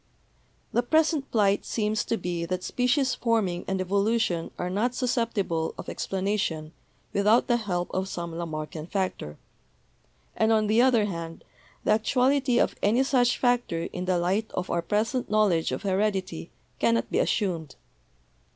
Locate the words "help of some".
7.57-8.35